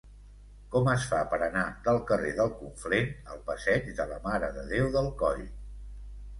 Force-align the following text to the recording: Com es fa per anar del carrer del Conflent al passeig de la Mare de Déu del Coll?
Com 0.75 0.87
es 0.93 1.03
fa 1.11 1.19
per 1.33 1.39
anar 1.47 1.65
del 1.89 1.99
carrer 2.13 2.33
del 2.41 2.51
Conflent 2.63 3.13
al 3.35 3.45
passeig 3.53 3.95
de 4.03 4.11
la 4.15 4.21
Mare 4.27 4.53
de 4.59 4.67
Déu 4.75 4.93
del 4.99 5.15
Coll? 5.25 5.49